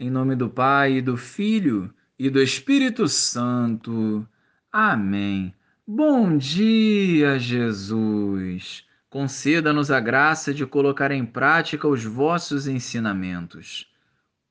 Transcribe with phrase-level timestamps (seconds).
[0.00, 4.24] Em nome do Pai, e do Filho e do Espírito Santo.
[4.70, 5.52] Amém.
[5.84, 8.84] Bom dia, Jesus.
[9.10, 13.90] Conceda-nos a graça de colocar em prática os vossos ensinamentos.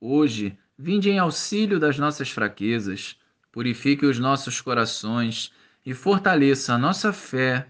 [0.01, 3.17] Hoje, vinde em auxílio das nossas fraquezas,
[3.49, 5.53] purifique os nossos corações
[5.85, 7.65] e fortaleça a nossa fé.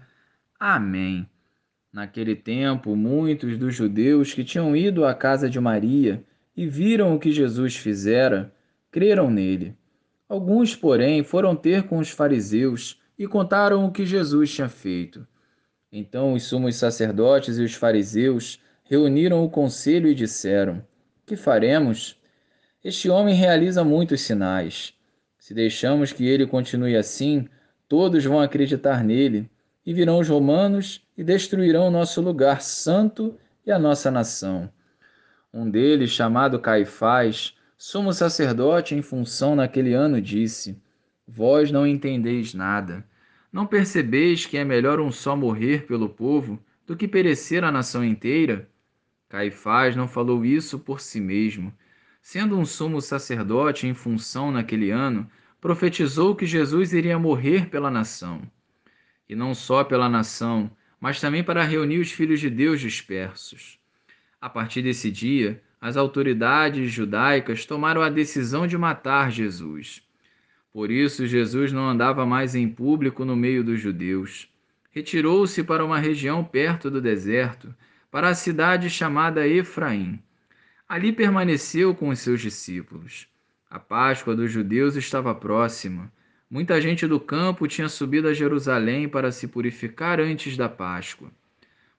[0.58, 1.30] Amém.
[1.92, 6.24] Naquele tempo, muitos dos judeus que tinham ido à casa de Maria
[6.58, 8.52] e viram o que Jesus fizera,
[8.90, 9.76] creram nele.
[10.28, 15.24] Alguns, porém, foram ter com os fariseus e contaram o que Jesus tinha feito.
[15.92, 20.84] Então os sumos sacerdotes e os fariseus reuniram o conselho e disseram:
[21.24, 22.20] Que faremos?
[22.82, 24.92] Este homem realiza muitos sinais.
[25.38, 27.48] Se deixamos que ele continue assim,
[27.88, 29.48] todos vão acreditar nele
[29.86, 34.68] e virão os romanos e destruirão o nosso lugar santo e a nossa nação.
[35.52, 40.78] Um deles, chamado Caifás, sumo sacerdote em função naquele ano, disse:
[41.26, 43.02] Vós não entendeis nada.
[43.50, 48.04] Não percebeis que é melhor um só morrer pelo povo do que perecer a nação
[48.04, 48.68] inteira?
[49.26, 51.72] Caifás não falou isso por si mesmo.
[52.20, 55.30] Sendo um sumo sacerdote em função naquele ano,
[55.62, 58.42] profetizou que Jesus iria morrer pela nação.
[59.26, 63.78] E não só pela nação, mas também para reunir os filhos de Deus dispersos.
[64.40, 70.02] A partir desse dia, as autoridades judaicas tomaram a decisão de matar Jesus.
[70.72, 74.48] Por isso, Jesus não andava mais em público no meio dos judeus.
[74.90, 77.74] Retirou-se para uma região perto do deserto,
[78.10, 80.22] para a cidade chamada Efraim.
[80.88, 83.28] Ali permaneceu com os seus discípulos.
[83.70, 86.10] A Páscoa dos judeus estava próxima
[86.50, 91.30] Muita gente do campo tinha subido a Jerusalém para se purificar antes da Páscoa.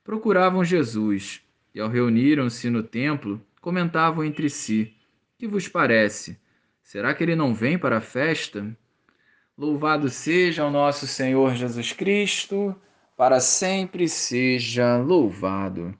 [0.03, 1.39] Procuravam Jesus
[1.79, 4.93] e, ao reuniram-se no templo, comentavam entre si:
[5.37, 6.37] Que vos parece?
[6.83, 8.77] Será que ele não vem para a festa?
[9.57, 12.75] Louvado seja o nosso Senhor Jesus Cristo,
[13.15, 15.93] para sempre seja louvado.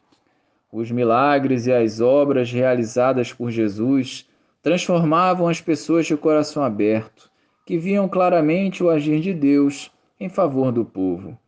[0.71, 4.27] Os milagres e as obras realizadas por Jesus
[4.61, 7.31] transformavam as pessoas de coração aberto
[7.65, 11.39] que viam claramente o agir de Deus em favor do povo.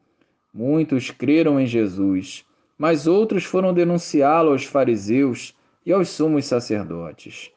[0.53, 2.46] Muitos creram em Jesus,
[2.81, 5.56] mas outros foram denunciá-lo aos fariseus
[5.86, 7.52] e aos sumos sacerdotes.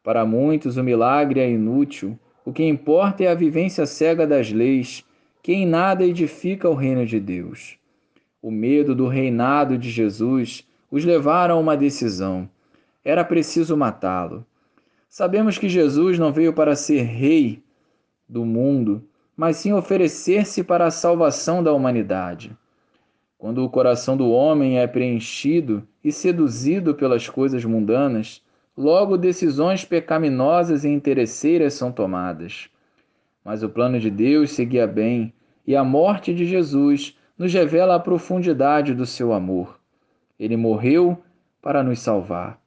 [0.00, 5.04] Para muitos, o milagre é inútil, o que importa é a vivência cega das leis,
[5.42, 7.78] que em nada edifica o reino de Deus.
[8.40, 12.48] O medo do reinado de Jesus os levaram a uma decisão:
[13.04, 14.46] era preciso matá-lo.
[15.08, 17.60] Sabemos que Jesus não veio para ser rei,
[18.28, 19.02] do mundo,
[19.36, 22.56] mas sim oferecer-se para a salvação da humanidade.
[23.40, 28.42] Quando o coração do homem é preenchido e seduzido pelas coisas mundanas,
[28.76, 32.68] logo decisões pecaminosas e interesseiras são tomadas.
[33.42, 35.32] Mas o plano de Deus seguia bem,
[35.66, 39.80] e a morte de Jesus nos revela a profundidade do seu amor.
[40.38, 41.16] Ele morreu
[41.62, 42.60] para nos salvar.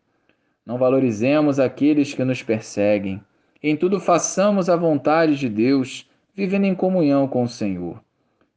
[0.65, 3.21] Não valorizemos aqueles que nos perseguem
[3.61, 8.03] em tudo façamos a vontade de Deus, vivendo em comunhão com o Senhor.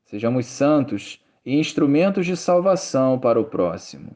[0.06, 4.10] Sejamos santos e instrumentos de salvação para o próximo.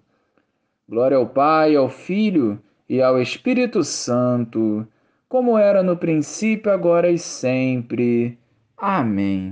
[0.89, 4.85] Glória ao Pai, ao Filho e ao Espírito Santo,
[5.29, 8.37] como era no princípio, agora e sempre.
[8.77, 9.49] Amém.